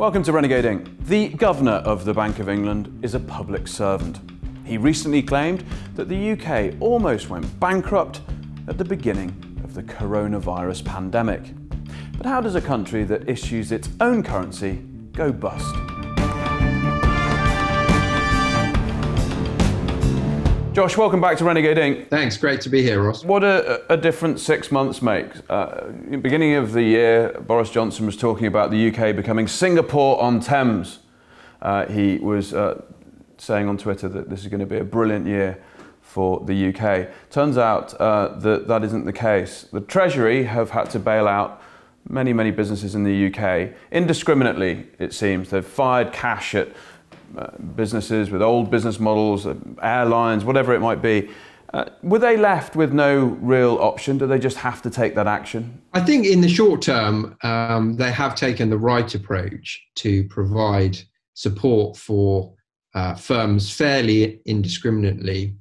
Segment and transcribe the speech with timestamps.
[0.00, 1.06] Welcome to Renegade Inc.
[1.08, 4.18] The Governor of the Bank of England is a public servant.
[4.64, 5.62] He recently claimed
[5.94, 8.22] that the UK almost went bankrupt
[8.66, 9.28] at the beginning
[9.62, 11.42] of the coronavirus pandemic.
[12.16, 14.76] But how does a country that issues its own currency
[15.12, 15.89] go bust?
[20.72, 22.08] Josh, welcome back to Renegade Inc.
[22.10, 23.24] Thanks, great to be here, Ross.
[23.24, 25.42] What a, a difference six months makes.
[25.50, 25.92] Uh,
[26.22, 31.00] beginning of the year, Boris Johnson was talking about the UK becoming Singapore on Thames.
[31.60, 32.82] Uh, he was uh,
[33.36, 35.60] saying on Twitter that this is going to be a brilliant year
[36.02, 37.08] for the UK.
[37.30, 39.66] Turns out uh, that that isn't the case.
[39.72, 41.60] The Treasury have had to bail out
[42.08, 45.50] many, many businesses in the UK indiscriminately, it seems.
[45.50, 46.68] They've fired cash at
[47.76, 51.28] businesses with old business models, uh, airlines, whatever it might be.
[51.72, 54.18] Uh, were they left with no real option?
[54.18, 55.80] Do they just have to take that action?
[55.92, 60.98] I think in the short term, um, they have taken the right approach to provide
[61.34, 62.52] support for
[62.94, 65.54] uh, firms fairly indiscriminately,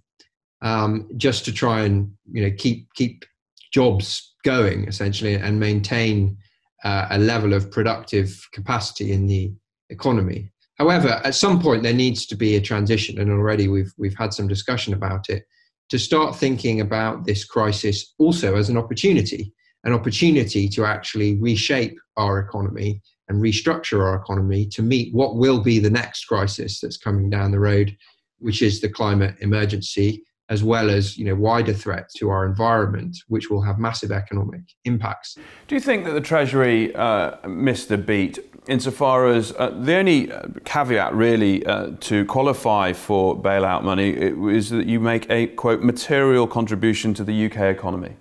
[0.61, 3.23] um, just to try and you know keep keep
[3.71, 6.35] jobs going essentially and maintain
[6.83, 9.53] uh, a level of productive capacity in the
[9.89, 10.51] economy.
[10.79, 14.33] However, at some point there needs to be a transition, and already we've we've had
[14.33, 15.43] some discussion about it.
[15.89, 21.97] To start thinking about this crisis also as an opportunity, an opportunity to actually reshape
[22.15, 26.97] our economy and restructure our economy to meet what will be the next crisis that's
[26.97, 27.95] coming down the road,
[28.37, 33.17] which is the climate emergency, as well as you know wider threats to our environment,
[33.27, 35.37] which will have massive economic impacts.
[35.67, 40.31] Do you think that the Treasury uh, missed a beat insofar as uh, the only
[40.31, 45.81] uh, caveat really uh, to qualify for bailout money is that you make a quote
[45.81, 48.15] material contribution to the UK economy.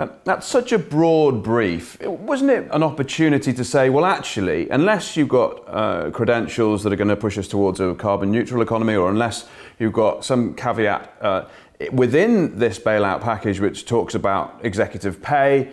[0.00, 2.00] Uh, that's such a broad brief.
[2.00, 6.96] Wasn't it an opportunity to say, well, actually, unless you've got uh, credentials that are
[6.96, 9.46] going to push us towards a carbon neutral economy, or unless
[9.78, 11.44] you've got some caveat uh,
[11.92, 15.70] within this bailout package which talks about executive pay,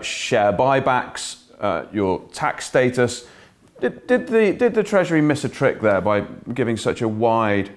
[0.00, 1.40] share buybacks,
[1.92, 3.26] your tax status,
[3.82, 6.22] did, did, the, did the Treasury miss a trick there by
[6.54, 7.72] giving such a wide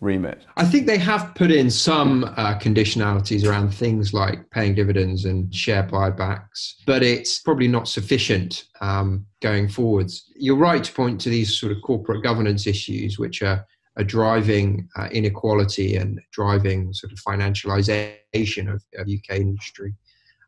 [0.00, 0.44] remit?
[0.56, 5.54] I think they have put in some uh, conditionalities around things like paying dividends and
[5.54, 10.30] share buybacks, but it's probably not sufficient um, going forwards.
[10.36, 13.66] You're right to point to these sort of corporate governance issues, which are,
[13.96, 19.94] are driving uh, inequality and driving sort of financialization of, of UK industry.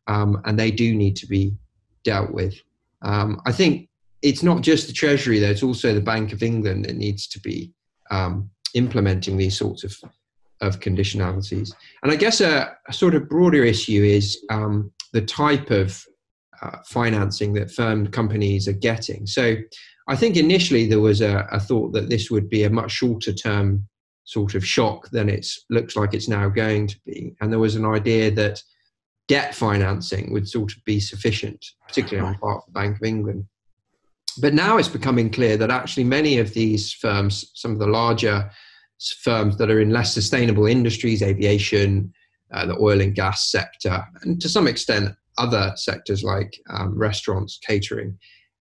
[0.06, 1.56] Um, and they do need to be
[2.04, 2.54] dealt with.
[3.02, 3.88] Um, I think
[4.22, 7.40] it's not just the Treasury, though, it's also the Bank of England that needs to
[7.40, 7.72] be
[8.10, 9.96] um, implementing these sorts of,
[10.60, 11.72] of conditionalities.
[12.02, 16.04] And I guess a, a sort of broader issue is um, the type of
[16.62, 19.26] uh, financing that firm companies are getting.
[19.26, 19.56] So
[20.08, 23.32] I think initially there was a, a thought that this would be a much shorter
[23.32, 23.88] term
[24.24, 27.34] sort of shock than it looks like it's now going to be.
[27.40, 28.62] And there was an idea that
[29.28, 33.46] debt financing would sort of be sufficient, particularly on part of the Bank of England
[34.38, 38.50] but now it's becoming clear that actually many of these firms, some of the larger
[39.20, 42.12] firms that are in less sustainable industries, aviation,
[42.52, 47.58] uh, the oil and gas sector, and to some extent other sectors like um, restaurants,
[47.66, 48.18] catering,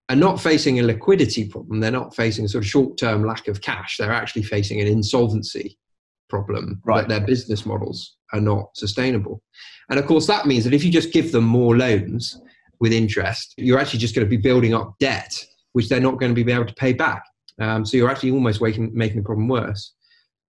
[0.09, 1.79] are not facing a liquidity problem.
[1.79, 3.97] They're not facing a sort of short term lack of cash.
[3.97, 5.78] They're actually facing an insolvency
[6.29, 7.02] problem right.
[7.02, 9.41] that their business models are not sustainable.
[9.90, 12.40] And of course, that means that if you just give them more loans
[12.79, 16.34] with interest, you're actually just going to be building up debt which they're not going
[16.34, 17.22] to be able to pay back.
[17.59, 19.93] Um, so you're actually almost making, making the problem worse.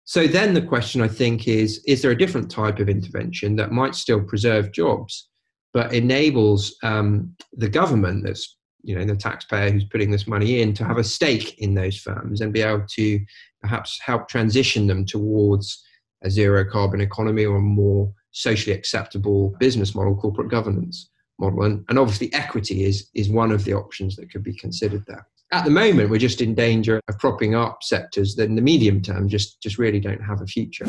[0.05, 3.73] So then the question I think is is there a different type of intervention that
[3.73, 5.29] might still preserve jobs,
[5.73, 10.75] but enables um, the government that's you know the taxpayer who's putting this money in
[10.75, 13.21] to have a stake in those firms and be able to
[13.61, 15.83] perhaps help transition them towards
[16.25, 21.09] a zero carbon economy or a more socially acceptable business model, corporate governance
[21.39, 21.63] model.
[21.65, 25.27] And, and obviously, equity is, is one of the options that could be considered there.
[25.53, 29.03] At the moment, we're just in danger of propping up sectors that in the medium
[29.03, 30.87] term just, just really don't have a future.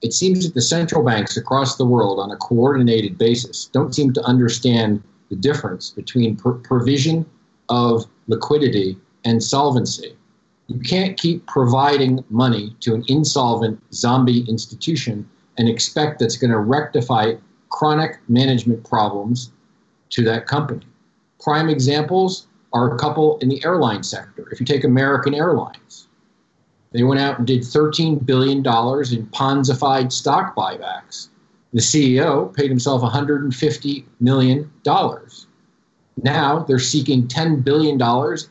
[0.00, 4.14] It seems that the central banks across the world, on a coordinated basis, don't seem
[4.14, 7.26] to understand the difference between pr- provision
[7.68, 8.96] of liquidity
[9.26, 10.16] and solvency.
[10.68, 15.28] You can't keep providing money to an insolvent zombie institution
[15.58, 17.34] and expect that's going to rectify
[17.68, 19.52] chronic management problems
[20.10, 20.86] to that company.
[21.38, 22.46] Prime examples
[22.76, 24.46] are a couple in the airline sector.
[24.52, 26.08] If you take American Airlines,
[26.92, 31.28] they went out and did $13 billion in Ponzified stock buybacks.
[31.72, 34.70] The CEO paid himself $150 million.
[36.22, 37.98] Now they're seeking $10 billion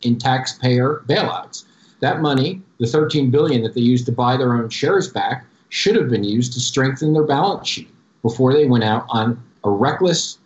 [0.02, 1.64] in taxpayer bailouts.
[2.00, 5.94] That money, the 13 billion that they used to buy their own shares back, should
[5.94, 10.38] have been used to strengthen their balance sheet before they went out on a reckless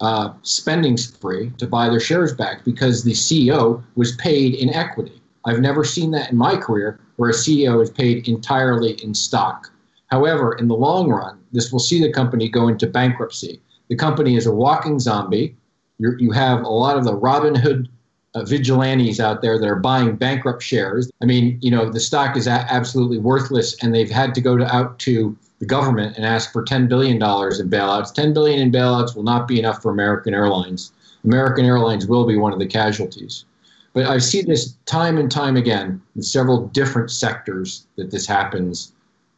[0.00, 5.20] uh, spending spree to buy their shares back because the CEO was paid in equity.
[5.44, 9.70] I've never seen that in my career where a CEO is paid entirely in stock.
[10.06, 13.60] However, in the long run, this will see the company go into bankruptcy.
[13.88, 15.56] The company is a walking zombie.
[15.98, 17.88] You're, you have a lot of the Robin Hood
[18.34, 21.10] uh, vigilantes out there that are buying bankrupt shares.
[21.20, 24.56] I mean, you know, the stock is a- absolutely worthless, and they've had to go
[24.56, 28.12] to, out to the government and ask for $10 billion in bailouts.
[28.14, 30.92] 10 billion in bailouts will not be enough for American Airlines.
[31.24, 33.44] American Airlines will be one of the casualties.
[33.92, 38.92] But I see this time and time again in several different sectors that this happens.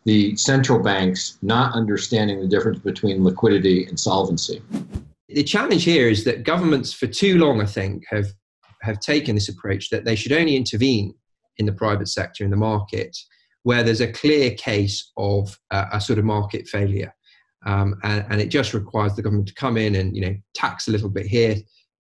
[0.05, 4.63] The central banks not understanding the difference between liquidity and solvency.
[5.29, 8.33] The challenge here is that governments, for too long, I think, have
[8.83, 11.15] have taken this approach that they should only intervene
[11.59, 13.17] in the private sector in the market
[13.65, 17.15] where there's a clear case of uh, a sort of market failure.
[17.65, 20.89] Um, and, and, it just requires the government to come in and you know tax
[20.89, 21.57] a little bit here,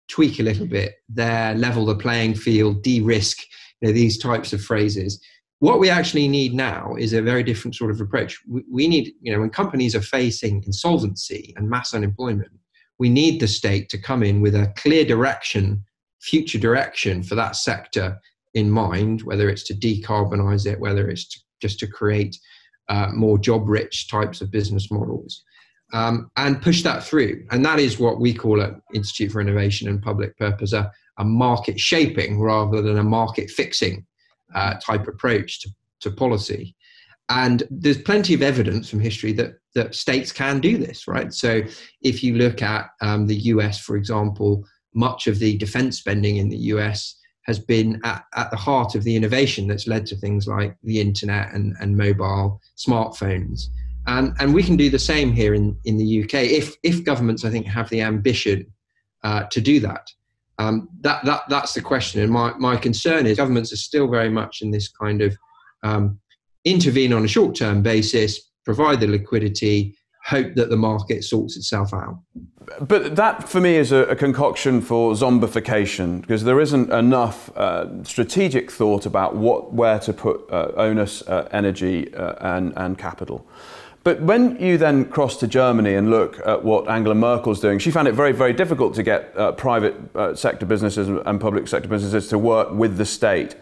[0.09, 3.39] tweak a little bit there, level the playing field, de-risk,
[3.81, 5.23] you know, these types of phrases.
[5.59, 8.41] What we actually need now is a very different sort of approach.
[8.49, 12.53] We, we need, you know, when companies are facing insolvency and mass unemployment,
[12.99, 15.85] we need the state to come in with a clear direction,
[16.21, 18.19] future direction for that sector
[18.55, 22.37] in mind, whether it's to decarbonize it, whether it's to just to create
[22.89, 25.45] uh, more job rich types of business models
[25.93, 27.45] um, and push that through.
[27.51, 31.25] And that is what we call at Institute for Innovation and Public Purpose a, a
[31.25, 34.07] market shaping rather than a market fixing
[34.55, 35.71] uh, type approach to,
[36.01, 36.75] to policy.
[37.29, 41.33] And there's plenty of evidence from history that, that states can do this, right?
[41.33, 41.63] So
[42.03, 44.65] if you look at um, the US, for example,
[44.95, 47.15] much of the defense spending in the US
[47.51, 51.01] has been at, at the heart of the innovation that's led to things like the
[51.01, 53.63] internet and, and mobile smartphones.
[54.07, 57.45] And, and we can do the same here in, in the UK if, if governments,
[57.45, 58.73] I think, have the ambition
[59.25, 60.07] uh, to do that.
[60.61, 61.43] Um, that, that.
[61.49, 62.23] That's the question.
[62.23, 65.37] And my, my concern is governments are still very much in this kind of
[65.83, 66.21] um,
[66.65, 71.95] intervene on a short term basis, provide the liquidity, hope that the market sorts itself
[71.95, 72.19] out.
[72.81, 78.05] But that, for me, is a, a concoction for zombification because there isn't enough uh,
[78.05, 83.47] strategic thought about what, where to put uh, onus, uh, energy, uh, and, and capital.
[84.03, 87.91] But when you then cross to Germany and look at what Angela Merkel's doing, she
[87.91, 91.89] found it very, very difficult to get uh, private uh, sector businesses and public sector
[91.89, 93.57] businesses to work with the state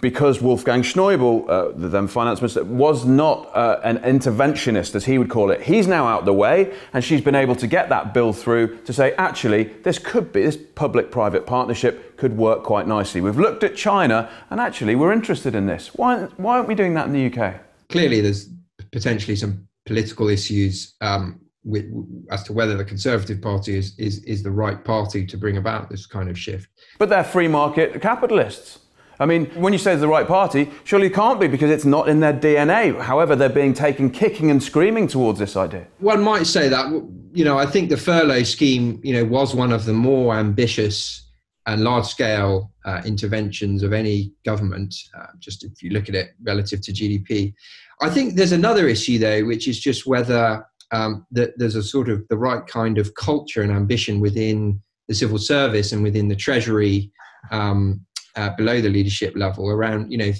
[0.00, 5.16] because Wolfgang Schäuble, uh, the then finance minister, was not uh, an interventionist, as he
[5.16, 5.62] would call it.
[5.62, 8.92] He's now out the way, and she's been able to get that bill through to
[8.92, 13.20] say, actually, this could be, this public private partnership could work quite nicely.
[13.20, 15.94] We've looked at China, and actually, we're interested in this.
[15.94, 17.54] Why, why aren't we doing that in the UK?
[17.88, 18.50] Clearly, there's
[18.92, 21.86] potentially some political issues um, with,
[22.30, 25.88] as to whether the Conservative Party is, is, is the right party to bring about
[25.88, 26.68] this kind of shift.
[26.98, 28.80] But they're free market capitalists.
[29.20, 31.84] I mean, when you say it's the right party, surely it can't be because it's
[31.84, 32.98] not in their DNA.
[32.98, 35.86] However, they're being taken kicking and screaming towards this idea.
[35.98, 36.86] One might say that.
[37.32, 41.28] You know, I think the furlough scheme, you know, was one of the more ambitious
[41.66, 44.94] and large-scale uh, interventions of any government.
[45.16, 47.52] Uh, just if you look at it relative to GDP,
[48.00, 52.26] I think there's another issue though, which is just whether um, there's a sort of
[52.28, 57.12] the right kind of culture and ambition within the civil service and within the treasury
[57.50, 58.04] um,
[58.36, 60.32] uh, below the leadership level around you know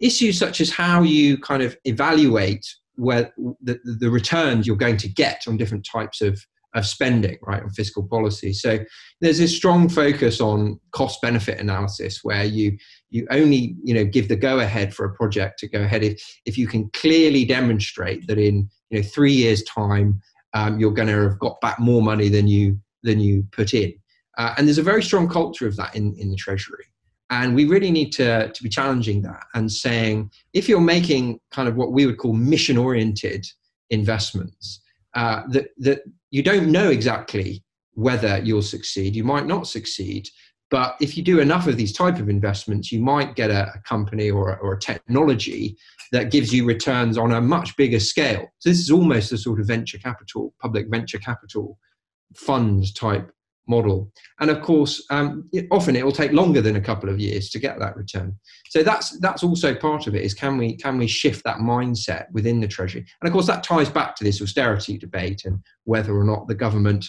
[0.00, 2.66] issues such as how you kind of evaluate
[2.96, 6.38] where the, the returns you're going to get on different types of
[6.76, 8.52] of spending, right, on fiscal policy.
[8.52, 8.78] So
[9.20, 12.76] there's a strong focus on cost benefit analysis where you
[13.10, 16.20] you only you know give the go ahead for a project to go ahead if,
[16.44, 20.20] if you can clearly demonstrate that in you know three years time
[20.52, 23.94] um, you're going to have got back more money than you than you put in.
[24.36, 26.84] Uh, and there's a very strong culture of that in, in the treasury.
[27.30, 31.68] And we really need to, to be challenging that and saying if you're making kind
[31.68, 33.44] of what we would call mission oriented
[33.90, 34.80] investments,
[35.14, 37.64] uh, that, that you don't know exactly
[37.94, 40.28] whether you'll succeed, you might not succeed.
[40.70, 43.80] But if you do enough of these type of investments, you might get a, a
[43.88, 45.76] company or a, or a technology
[46.12, 48.46] that gives you returns on a much bigger scale.
[48.58, 51.78] So this is almost a sort of venture capital, public venture capital
[52.34, 53.32] funds type
[53.68, 54.10] model.
[54.40, 57.58] And of course, um, often it will take longer than a couple of years to
[57.58, 58.36] get that return.
[58.68, 60.22] So that's that's also part of it.
[60.22, 63.06] Is can we can we shift that mindset within the treasury?
[63.20, 66.54] And of course, that ties back to this austerity debate and whether or not the
[66.54, 67.06] government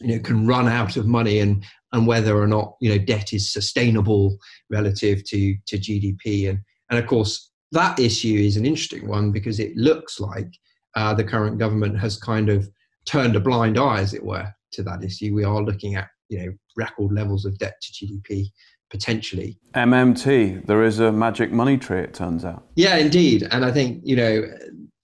[0.00, 3.32] you know can run out of money and and whether or not you know debt
[3.32, 4.38] is sustainable
[4.70, 6.60] relative to to GDP and
[6.90, 10.52] and of course that issue is an interesting one because it looks like
[10.96, 12.68] uh, the current government has kind of
[13.06, 15.34] turned a blind eye, as it were, to that issue.
[15.34, 18.46] We are looking at you know record levels of debt to GDP
[18.90, 19.56] potentially.
[19.74, 22.00] MMT, there is a magic money tree.
[22.00, 22.66] It turns out.
[22.74, 24.42] Yeah, indeed, and I think you know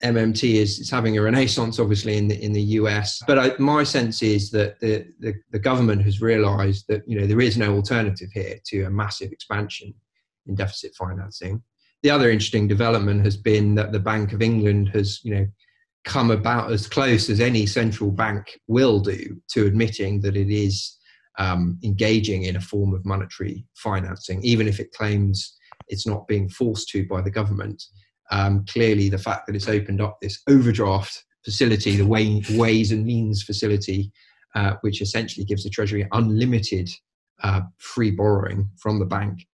[0.04, 3.22] MMT is, is having a renaissance, obviously in the in the US.
[3.26, 7.26] But I, my sense is that the, the the government has realised that you know
[7.26, 9.94] there is no alternative here to a massive expansion
[10.46, 11.62] in deficit financing.
[12.02, 15.46] The other interesting development has been that the Bank of England has you know
[16.06, 20.96] come about as close as any central bank will do to admitting that it is
[21.38, 25.58] um, engaging in a form of monetary financing, even if it claims
[25.88, 27.82] it's not being forced to by the government.
[28.30, 33.04] Um, clearly, the fact that it's opened up this overdraft facility, the way, ways and
[33.04, 34.12] means facility,
[34.54, 36.88] uh, which essentially gives the Treasury unlimited
[37.42, 39.46] uh, free borrowing from the bank,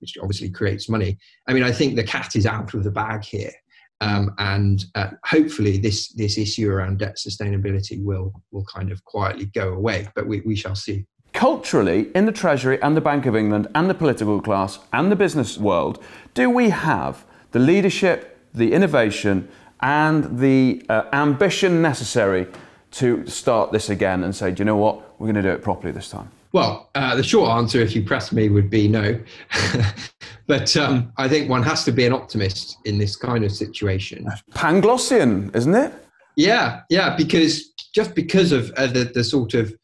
[0.00, 1.18] which obviously creates money.
[1.48, 3.52] I mean, I think the cat is out of the bag here.
[4.00, 9.46] Um, and uh, hopefully this this issue around debt sustainability will will kind of quietly
[9.46, 11.04] go away but we, we shall see.
[11.32, 15.16] Culturally in the treasury and the bank of england and the political class and the
[15.16, 16.02] business world
[16.32, 19.48] do we have the leadership the innovation
[19.80, 22.46] and the uh, ambition necessary
[22.92, 25.18] to start this again and say do you know what?
[25.18, 28.02] We're going to do it properly this time well, uh, the short answer, if you
[28.02, 29.20] press me, would be no.
[30.48, 34.26] but um, I think one has to be an optimist in this kind of situation.
[34.52, 35.92] Panglossian, isn't it?
[36.36, 39.74] Yeah, yeah, because just because of uh, the, the sort of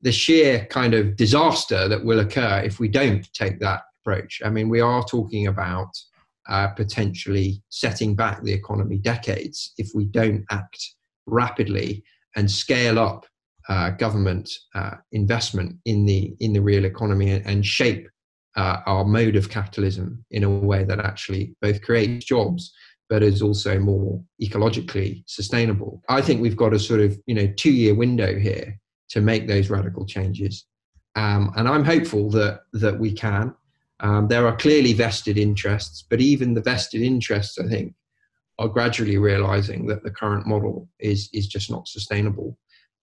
[0.00, 4.40] the sheer kind of disaster that will occur if we don't take that approach.
[4.44, 5.90] I mean, we are talking about
[6.48, 10.82] uh, potentially setting back the economy decades if we don't act
[11.26, 12.02] rapidly
[12.36, 13.26] and scale up
[13.68, 18.08] uh, government uh, investment in the in the real economy and, and shape
[18.58, 22.72] uh, our mode of capitalism in a way that actually both creates jobs
[23.08, 26.02] but is also more ecologically sustainable.
[26.10, 28.78] I think we've got a sort of you know two year window here
[29.10, 30.66] to make those radical changes,
[31.16, 33.54] um, and I'm hopeful that that we can.
[34.00, 37.94] Um, there are clearly vested interests, but even the vested interests, I think,
[38.58, 42.58] are gradually realizing that the current model is is just not sustainable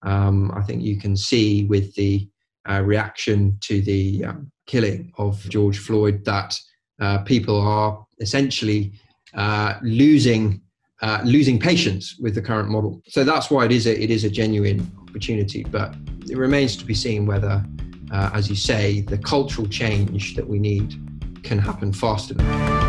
[0.05, 2.29] um, I think you can see with the
[2.69, 6.59] uh, reaction to the um, killing of George Floyd that
[6.99, 8.93] uh, people are essentially
[9.33, 10.61] uh, losing
[11.01, 13.01] uh, losing patience with the current model.
[13.07, 15.63] So that's why it is a, it is a genuine opportunity.
[15.63, 15.93] But
[16.29, 17.63] it remains to be seen whether,
[18.11, 20.95] uh, as you say, the cultural change that we need
[21.43, 22.84] can happen fast enough.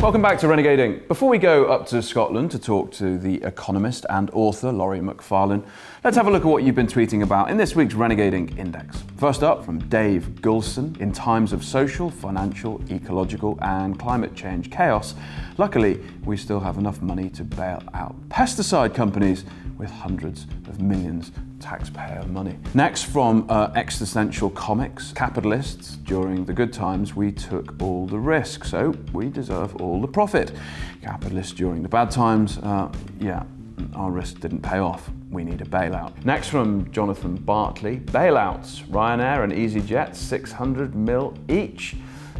[0.00, 1.08] Welcome back to Renegade Inc.
[1.08, 5.64] Before we go up to Scotland to talk to the economist and author Laurie Macfarlane,
[6.04, 9.02] let's have a look at what you've been tweeting about in this week's Renegading Index.
[9.16, 15.16] First up from Dave Gulson in times of social, financial, ecological, and climate change chaos,
[15.58, 19.44] luckily we still have enough money to bail out pesticide companies
[19.78, 22.56] with hundreds of millions taxpayer money.
[22.74, 28.64] Next, from uh, existential comics, capitalists, during the good times, we took all the risk,
[28.64, 30.52] so we deserve all the profit.
[31.02, 33.44] Capitalists, during the bad times, uh, yeah,
[33.94, 35.10] our risk didn't pay off.
[35.30, 36.24] We need a bailout.
[36.24, 38.84] Next from Jonathan Bartley, bailouts.
[38.86, 41.96] Ryanair and EasyJet, 600 mil each.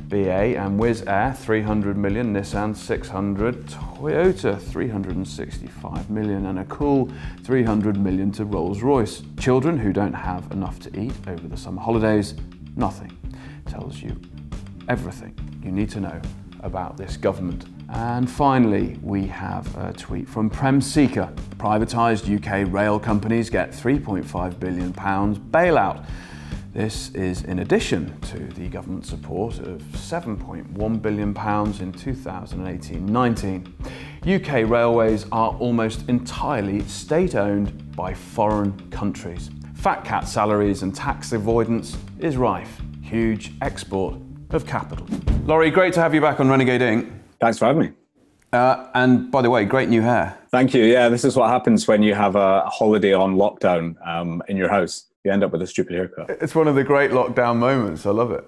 [0.09, 7.11] BA and Wizz Air 300 million, Nissan 600, Toyota 365 million, and a cool
[7.45, 9.23] 300 million to Rolls Royce.
[9.39, 12.35] Children who don't have enough to eat over the summer holidays,
[12.75, 13.13] nothing.
[13.67, 14.19] Tells you
[14.89, 16.21] everything you need to know
[16.61, 17.67] about this government.
[17.91, 21.33] And finally, we have a tweet from Prem Sikka.
[21.57, 26.07] Privatised UK rail companies get £3.5 billion bailout.
[26.79, 33.67] This is in addition to the government support of £7.1 billion in 2018-19.
[34.25, 39.51] UK railways are almost entirely state-owned by foreign countries.
[39.75, 42.81] Fat cat salaries and tax avoidance is rife.
[43.03, 44.15] Huge export
[44.51, 45.05] of capital.
[45.47, 47.13] Laurie, great to have you back on Renegade Inc.
[47.41, 47.91] Thanks for having me.
[48.53, 50.39] Uh, and by the way, great new hair.
[50.53, 50.85] Thank you.
[50.85, 54.69] Yeah, this is what happens when you have a holiday on lockdown um, in your
[54.69, 56.31] house you end up with a stupid haircut.
[56.41, 58.07] It's one of the great lockdown moments.
[58.07, 58.45] I love it.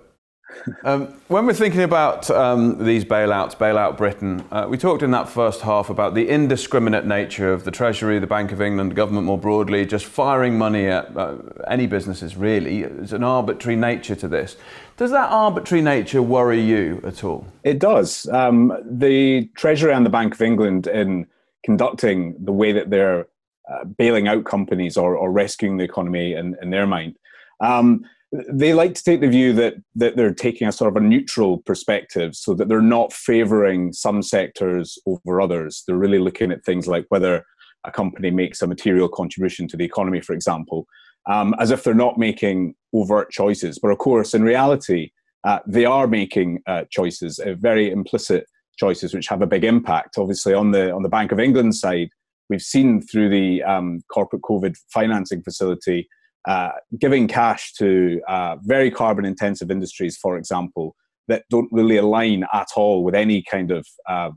[0.85, 5.29] um, when we're thinking about um, these bailouts, bailout Britain, uh, we talked in that
[5.29, 9.27] first half about the indiscriminate nature of the Treasury, the Bank of England, the government
[9.27, 11.37] more broadly, just firing money at uh,
[11.69, 12.83] any businesses, really.
[12.83, 14.57] There's an arbitrary nature to this.
[14.97, 17.47] Does that arbitrary nature worry you at all?
[17.63, 18.29] It does.
[18.29, 21.27] Um, the Treasury and the Bank of England, in
[21.65, 23.29] conducting the way that they're
[23.71, 27.17] uh, bailing out companies or, or, rescuing the economy in, in their mind,
[27.61, 28.05] um,
[28.53, 31.59] they like to take the view that that they're taking a sort of a neutral
[31.59, 35.83] perspective, so that they're not favouring some sectors over others.
[35.87, 37.45] They're really looking at things like whether
[37.85, 40.87] a company makes a material contribution to the economy, for example,
[41.29, 43.79] um, as if they're not making overt choices.
[43.79, 45.11] But of course, in reality,
[45.45, 48.47] uh, they are making uh, choices, uh, very implicit
[48.77, 50.19] choices, which have a big impact.
[50.19, 52.11] Obviously, on the on the Bank of England side,
[52.51, 56.09] we've seen through the um, corporate COVID financing facility
[56.49, 60.97] uh, giving cash to uh, very carbon intensive industries, for example,
[61.29, 64.31] that don't really align at all with any kind of uh,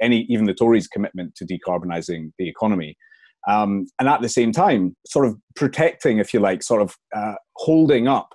[0.00, 2.96] any even the Tories' commitment to decarbonising the economy.
[3.48, 7.34] Um, and at the same time, sort of protecting, if you like, sort of uh,
[7.56, 8.34] holding up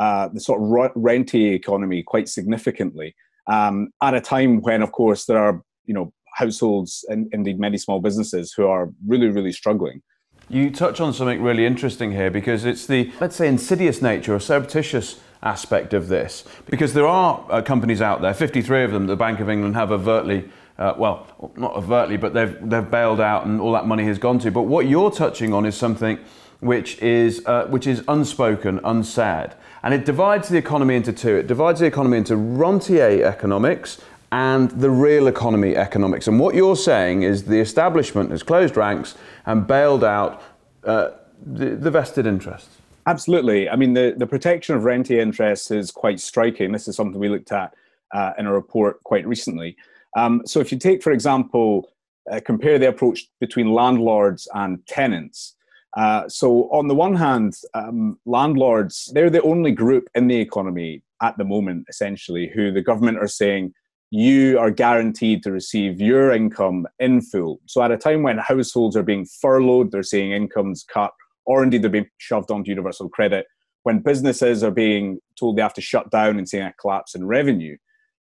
[0.00, 3.14] uh, the sort of rentier economy quite significantly
[3.48, 7.78] um, at a time when, of course, there are you know households and indeed many
[7.78, 10.02] small businesses who are really really struggling.
[10.50, 14.40] You touch on something really interesting here because it's the, let's say, insidious nature or
[14.40, 16.44] surreptitious aspect of this.
[16.70, 19.92] Because there are uh, companies out there, 53 of them, the Bank of England have
[19.92, 24.18] overtly, uh, well, not overtly, but they've, they've bailed out and all that money has
[24.18, 24.50] gone to.
[24.50, 26.18] But what you're touching on is something
[26.60, 29.54] which is, uh, which is unspoken, unsaid.
[29.82, 31.36] And it divides the economy into two.
[31.36, 36.26] It divides the economy into rentier economics and the real economy economics.
[36.26, 39.14] And what you're saying is the establishment has closed ranks
[39.46, 40.42] and bailed out
[40.84, 41.10] uh,
[41.44, 42.76] the, the, vested interests.
[43.06, 43.68] Absolutely.
[43.68, 46.72] I mean, the, the protection of rentier interests is quite striking.
[46.72, 47.72] This is something we looked at
[48.12, 49.76] uh, in a report quite recently.
[50.16, 51.90] Um, so, if you take, for example,
[52.30, 55.54] uh, compare the approach between landlords and tenants.
[55.96, 61.02] Uh, so, on the one hand, um, landlords, they're the only group in the economy
[61.22, 63.72] at the moment, essentially, who the government are saying
[64.10, 67.60] you are guaranteed to receive your income in full.
[67.66, 71.12] So at a time when households are being furloughed, they're seeing incomes cut,
[71.44, 73.46] or indeed they're being shoved onto universal credit,
[73.82, 77.26] when businesses are being told they have to shut down and seeing a collapse in
[77.26, 77.76] revenue,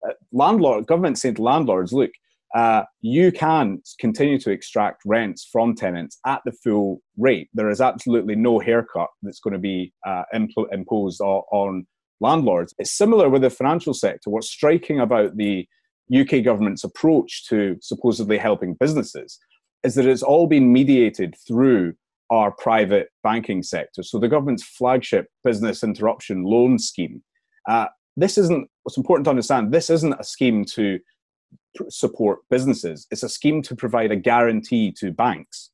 [0.08, 2.10] uh, landlord government saying to landlords, look,
[2.54, 7.48] uh, you can continue to extract rents from tenants at the full rate.
[7.52, 11.86] There is absolutely no haircut that's going to be uh, impl- imposed on
[12.24, 12.74] landlords.
[12.78, 14.30] It's similar with the financial sector.
[14.30, 15.68] What's striking about the
[16.12, 19.38] UK government's approach to supposedly helping businesses
[19.84, 21.94] is that it's all been mediated through
[22.30, 24.02] our private banking sector.
[24.02, 27.22] So the government's flagship business interruption loan scheme.
[27.68, 29.72] Uh, this isn't what's important to understand.
[29.72, 30.98] This isn't a scheme to
[31.74, 33.06] pr- support businesses.
[33.10, 35.70] It's a scheme to provide a guarantee to banks.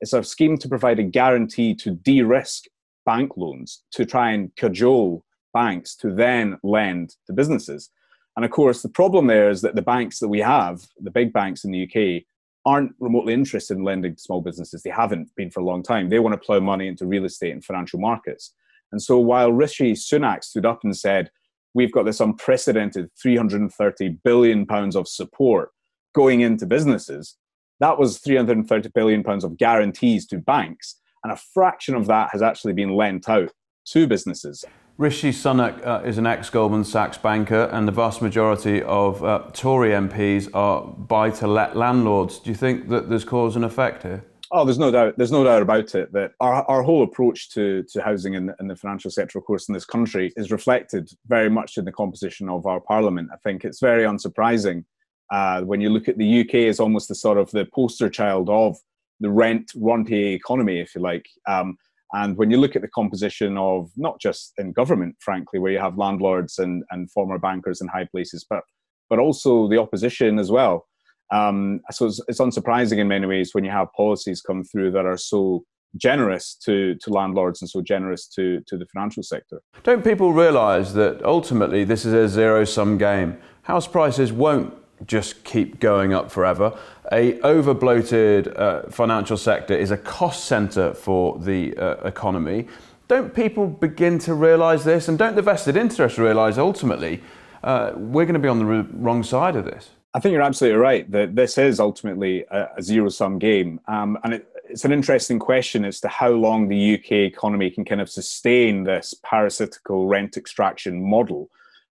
[0.00, 2.64] It's a scheme to provide a guarantee to de-risk
[3.04, 7.90] bank loans to try and cajole banks to then lend to businesses.
[8.36, 11.32] And of course, the problem there is that the banks that we have, the big
[11.32, 12.24] banks in the UK,
[12.66, 14.82] aren't remotely interested in lending to small businesses.
[14.82, 16.08] They haven't been for a long time.
[16.08, 18.54] They want to plow money into real estate and financial markets.
[18.92, 21.30] And so while Rishi Sunak stood up and said,
[21.74, 25.70] we've got this unprecedented 330 billion pounds of support
[26.14, 27.36] going into businesses,
[27.78, 30.96] that was 330 billion pounds of guarantees to banks.
[31.24, 33.52] And a fraction of that has actually been lent out
[33.86, 34.64] to businesses.
[35.00, 39.44] Rishi Sunak uh, is an ex Goldman Sachs banker, and the vast majority of uh,
[39.54, 42.38] Tory MPs are buy to let landlords.
[42.38, 44.22] Do you think that there's cause and effect here?
[44.50, 45.14] Oh, there's no doubt.
[45.16, 48.54] There's no doubt about it that our, our whole approach to, to housing in the,
[48.60, 52.50] the financial sector, of course, in this country is reflected very much in the composition
[52.50, 53.30] of our parliament.
[53.32, 54.84] I think it's very unsurprising
[55.32, 58.50] uh, when you look at the UK as almost the sort of the poster child
[58.50, 58.76] of
[59.18, 61.26] the rent rentier economy, if you like.
[61.48, 61.78] Um,
[62.12, 65.78] and when you look at the composition of not just in government, frankly, where you
[65.78, 68.62] have landlords and, and former bankers in high places, but
[69.08, 70.86] but also the opposition as well.
[71.32, 75.04] Um, so it's, it's unsurprising in many ways when you have policies come through that
[75.04, 75.64] are so
[75.96, 79.60] generous to, to landlords and so generous to, to the financial sector.
[79.82, 83.36] Don't people realise that ultimately this is a zero sum game?
[83.62, 84.72] House prices won't
[85.06, 86.78] just keep going up forever.
[87.12, 92.68] A over bloated uh, financial sector is a cost center for the uh, economy.
[93.08, 95.08] Don't people begin to realize this?
[95.08, 97.22] And don't the vested interests realize ultimately
[97.64, 99.90] uh, we're going to be on the wrong side of this?
[100.12, 103.80] I think you're absolutely right that this is ultimately a, a zero sum game.
[103.86, 107.84] Um, and it, it's an interesting question as to how long the UK economy can
[107.84, 111.50] kind of sustain this parasitical rent extraction model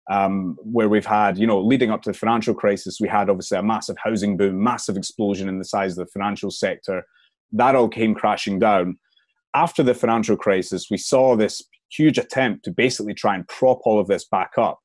[0.10, 3.58] um, where we've had, you know, leading up to the financial crisis, we had obviously
[3.58, 7.06] a massive housing boom, massive explosion in the size of the financial sector.
[7.52, 8.98] That all came crashing down.
[9.54, 14.00] After the financial crisis, we saw this huge attempt to basically try and prop all
[14.00, 14.80] of this back up.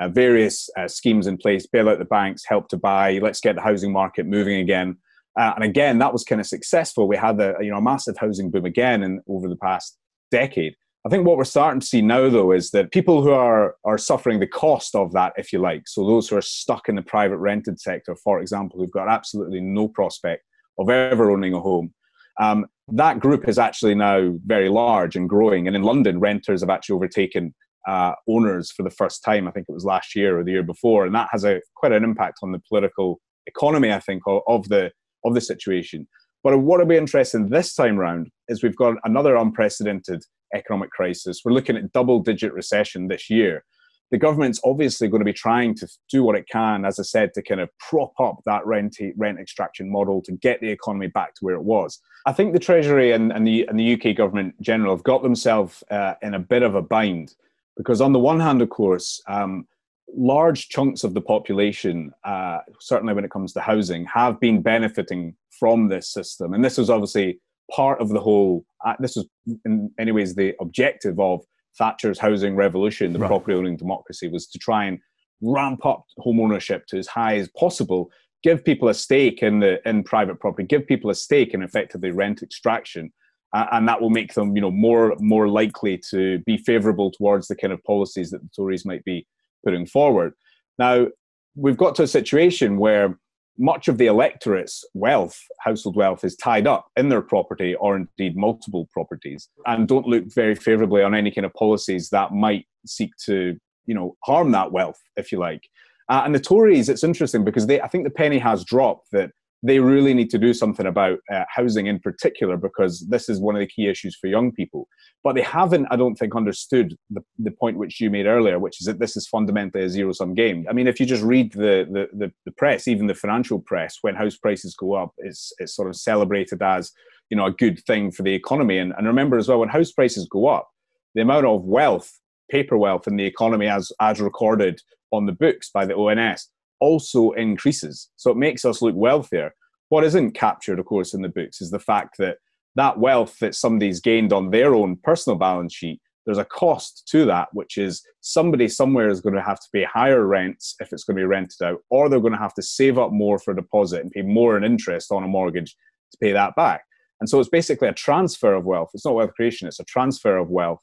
[0.00, 3.54] Uh, various uh, schemes in place, bail out the banks, help to buy, let's get
[3.54, 4.96] the housing market moving again.
[5.38, 7.06] Uh, and again, that was kind of successful.
[7.06, 9.96] We had a you know a massive housing boom again in, over the past
[10.30, 10.74] decade.
[11.06, 13.96] I think what we're starting to see now, though, is that people who are are
[13.96, 17.02] suffering the cost of that, if you like, so those who are stuck in the
[17.02, 20.44] private rented sector, for example, who've got absolutely no prospect
[20.78, 21.94] of ever owning a home,
[22.38, 25.66] um, that group is actually now very large and growing.
[25.66, 27.54] And in London, renters have actually overtaken
[27.88, 29.48] uh, owners for the first time.
[29.48, 31.92] I think it was last year or the year before, and that has a quite
[31.92, 33.90] an impact on the political economy.
[33.90, 34.90] I think of, of the
[35.24, 36.06] of the situation.
[36.42, 40.22] But what will be interesting this time round is we've got another unprecedented
[40.54, 41.42] economic crisis.
[41.44, 43.64] We're looking at double digit recession this year.
[44.10, 47.32] The government's obviously going to be trying to do what it can, as I said,
[47.34, 51.34] to kind of prop up that rent, rent extraction model to get the economy back
[51.36, 52.00] to where it was.
[52.26, 55.84] I think the Treasury and, and, the, and the UK government general have got themselves
[55.90, 57.34] uh, in a bit of a bind
[57.76, 59.66] because, on the one hand, of course, um,
[60.14, 65.36] large chunks of the population, uh, certainly when it comes to housing, have been benefiting
[65.50, 66.52] from this system.
[66.52, 67.40] And this was obviously
[67.74, 69.26] part of the whole, uh, this was
[69.64, 71.40] in many ways the objective of
[71.78, 73.28] Thatcher's housing revolution, the right.
[73.28, 74.98] property owning democracy, was to try and
[75.40, 78.10] ramp up home ownership to as high as possible,
[78.42, 82.10] give people a stake in the in private property, give people a stake in effectively
[82.10, 83.12] rent extraction.
[83.52, 87.48] Uh, and that will make them, you know, more more likely to be favourable towards
[87.48, 89.26] the kind of policies that the Tories might be
[89.64, 90.32] putting forward.
[90.78, 91.08] Now,
[91.56, 93.18] we've got to a situation where
[93.60, 98.36] much of the electorate's wealth, household wealth, is tied up in their property or indeed
[98.36, 103.10] multiple properties and don't look very favorably on any kind of policies that might seek
[103.26, 105.68] to, you know, harm that wealth, if you like.
[106.08, 109.30] Uh, and the Tories, it's interesting because they, I think the penny has dropped that
[109.62, 113.54] they really need to do something about uh, housing in particular because this is one
[113.54, 114.88] of the key issues for young people.
[115.22, 118.80] But they haven't, I don't think, understood the, the point which you made earlier, which
[118.80, 120.66] is that this is fundamentally a zero sum game.
[120.68, 123.98] I mean, if you just read the, the, the, the, press, even the financial press,
[124.00, 126.90] when house prices go up, it's, it's sort of celebrated as
[127.28, 128.78] you know a good thing for the economy.
[128.78, 130.70] And, and remember as well, when house prices go up,
[131.14, 132.18] the amount of wealth,
[132.50, 134.80] paper wealth in the economy as, as recorded
[135.12, 136.48] on the books by the ONS
[136.80, 138.10] also increases.
[138.16, 139.54] So it makes us look wealthier.
[139.88, 142.38] What isn't captured, of course, in the books is the fact that
[142.76, 147.24] that wealth that somebody's gained on their own personal balance sheet, there's a cost to
[147.24, 151.02] that, which is somebody somewhere is going to have to pay higher rents if it's
[151.02, 153.52] going to be rented out, or they're going to have to save up more for
[153.52, 155.74] a deposit and pay more in interest on a mortgage
[156.12, 156.82] to pay that back.
[157.20, 158.90] And so it's basically a transfer of wealth.
[158.94, 160.82] It's not wealth creation, it's a transfer of wealth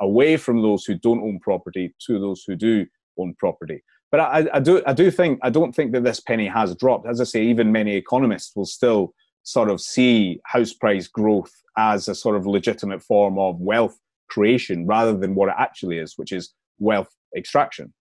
[0.00, 2.86] away from those who don't own property to those who do
[3.18, 3.82] own property.
[4.12, 7.08] But I, I, do, I do think, I don't think that this penny has dropped.
[7.08, 12.06] As I say, even many economists will still sort of see house price growth as
[12.08, 13.98] a sort of legitimate form of wealth
[14.28, 17.94] creation rather than what it actually is, which is wealth extraction.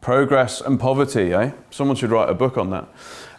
[0.00, 1.52] Progress and poverty, eh?
[1.70, 2.88] Someone should write a book on that.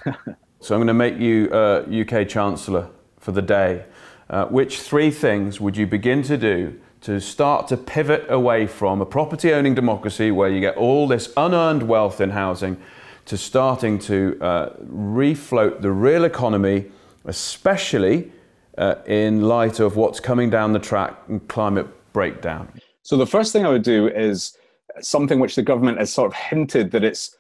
[0.60, 3.86] so I'm going to make you uh, UK Chancellor for the day.
[4.30, 9.02] Uh, which three things would you begin to do to start to pivot away from
[9.02, 12.82] a property owning democracy where you get all this unearned wealth in housing
[13.26, 16.86] to starting to uh, refloat the real economy,
[17.26, 18.32] especially
[18.78, 22.72] uh, in light of what's coming down the track and climate breakdown?
[23.02, 24.58] So, the first thing I would do is
[25.02, 27.36] something which the government has sort of hinted that it's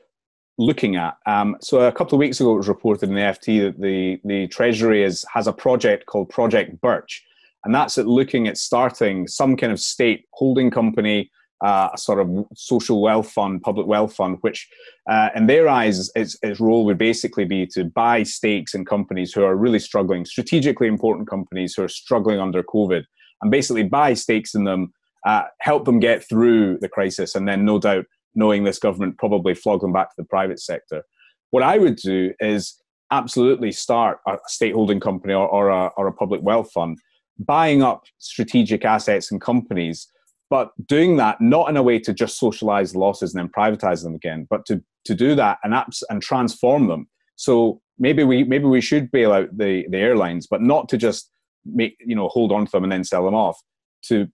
[0.58, 1.18] looking at.
[1.26, 4.20] Um, so, a couple of weeks ago, it was reported in the FT that the,
[4.26, 7.24] the Treasury is, has a project called Project Birch
[7.64, 11.32] and that's at looking at starting some kind of state holding company,
[11.64, 14.68] uh, a sort of social wealth fund, public wealth fund, which
[15.10, 19.32] uh, in their eyes, its, its role would basically be to buy stakes in companies
[19.32, 23.04] who are really struggling, strategically important companies who are struggling under COVID,
[23.42, 24.94] and basically buy stakes in them,
[25.26, 29.54] uh, help them get through the crisis, and then no doubt, knowing this government, probably
[29.54, 31.04] flog them back to the private sector.
[31.52, 36.08] What I would do is absolutely start a state holding company or, or, a, or
[36.08, 36.98] a public wealth fund
[37.40, 40.08] buying up strategic assets and companies,
[40.50, 44.16] but doing that not in a way to just socialize losses and then privatize them
[44.16, 47.08] again, but to, to do that and apps and transform them.
[47.36, 51.30] So maybe we maybe we should bail out the, the airlines, but not to just
[51.66, 53.60] make you know hold on to them and then sell them off.
[54.08, 54.28] To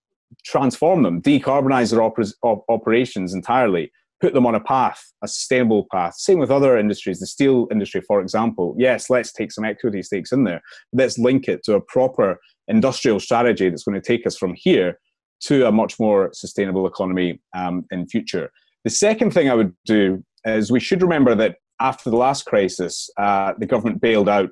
[0.45, 5.87] transform them, decarbonize their oper- op- operations entirely, put them on a path, a sustainable
[5.91, 6.15] path.
[6.15, 8.75] Same with other industries, the steel industry, for example.
[8.77, 10.61] Yes, let's take some equity stakes in there.
[10.93, 14.99] Let's link it to a proper industrial strategy that's going to take us from here
[15.41, 18.51] to a much more sustainable economy um, in future.
[18.83, 23.09] The second thing I would do is we should remember that after the last crisis,
[23.17, 24.49] uh, the government bailed out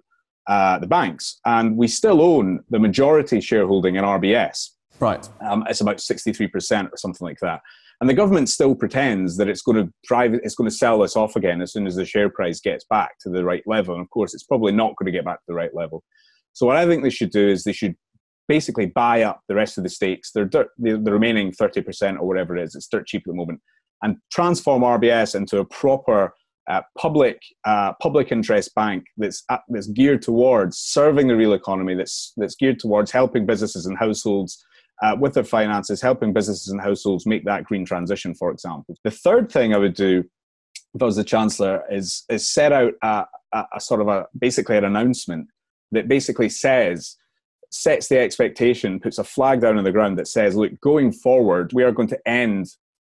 [0.47, 4.69] uh, the banks, and we still own the majority shareholding in RBS.
[4.99, 5.27] Right.
[5.41, 7.61] Um, it's about 63% or something like that.
[7.99, 11.15] And the government still pretends that it's going to drive it's going to sell this
[11.15, 13.95] off again as soon as the share price gets back to the right level.
[13.95, 16.03] And of course, it's probably not going to get back to the right level.
[16.53, 17.95] So what I think they should do is they should
[18.47, 22.27] basically buy up the rest of the stakes, their dirt, the, the remaining 30% or
[22.27, 23.61] whatever it is, it's dirt cheap at the moment,
[24.01, 26.33] and transform RBS into a proper
[26.69, 31.95] uh, public uh, public interest bank that's uh, that's geared towards serving the real economy,
[31.95, 34.63] that's that's geared towards helping businesses and households
[35.01, 38.95] uh, with their finances, helping businesses and households make that green transition, for example.
[39.03, 40.25] The third thing I would do
[40.93, 44.25] if I was the chancellor is is set out a, a, a sort of a
[44.37, 45.47] basically an announcement
[45.91, 47.15] that basically says
[47.69, 51.71] sets the expectation, puts a flag down on the ground that says, look, going forward,
[51.73, 52.67] we are going to end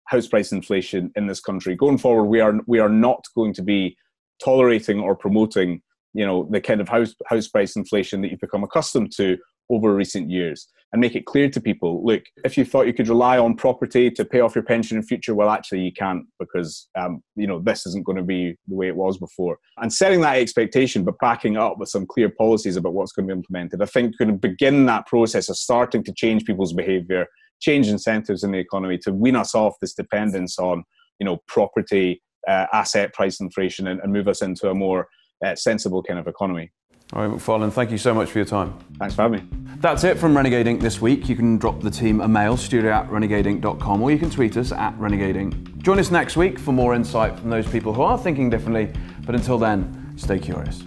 [0.06, 1.76] house price inflation in this country.
[1.76, 3.96] Going forward, we are we are not going to be
[4.42, 5.82] tolerating or promoting,
[6.14, 9.38] you know, the kind of house house price inflation that you've become accustomed to
[9.70, 13.08] over recent years and make it clear to people look if you thought you could
[13.08, 16.88] rely on property to pay off your pension in future well actually you can't because
[16.98, 19.58] um, you know this isn't going to be the way it was before.
[19.78, 23.34] And setting that expectation but backing up with some clear policies about what's going to
[23.34, 27.26] be implemented i think to begin that process of starting to change people's behavior
[27.60, 30.82] change incentives in the economy to wean us off this dependence on
[31.18, 35.06] you know property uh, asset price inflation and, and, move us into a more
[35.44, 36.70] uh, sensible kind of economy
[37.12, 38.78] all right, Macfarlane, thank you so much for your time.
[38.98, 39.60] Thanks for having me.
[39.80, 40.80] That's it from Renegade Inc.
[40.80, 41.28] this week.
[41.28, 44.72] You can drop the team a mail, studio at renegadeinc.com, or you can tweet us
[44.72, 45.78] at renegading.
[45.78, 48.92] Join us next week for more insight from those people who are thinking differently.
[49.24, 50.84] But until then, stay curious.